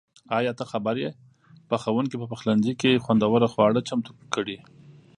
[0.37, 1.11] ایا ته خبر یې؟
[1.69, 4.57] پخونکي په پخلنځي کې خوندور خواړه چمتو کړي.